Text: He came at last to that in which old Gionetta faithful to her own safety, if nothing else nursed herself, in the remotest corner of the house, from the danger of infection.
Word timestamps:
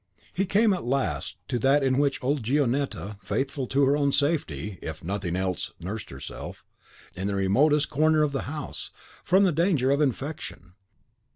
He 0.33 0.47
came 0.47 0.73
at 0.73 0.83
last 0.83 1.37
to 1.47 1.59
that 1.59 1.83
in 1.83 1.99
which 1.99 2.23
old 2.23 2.41
Gionetta 2.41 3.21
faithful 3.21 3.67
to 3.67 3.85
her 3.85 3.95
own 3.95 4.11
safety, 4.11 4.79
if 4.81 5.03
nothing 5.03 5.35
else 5.35 5.73
nursed 5.79 6.09
herself, 6.09 6.65
in 7.13 7.27
the 7.27 7.35
remotest 7.35 7.91
corner 7.91 8.23
of 8.23 8.31
the 8.31 8.41
house, 8.49 8.89
from 9.23 9.43
the 9.43 9.51
danger 9.51 9.91
of 9.91 10.01
infection. 10.01 10.73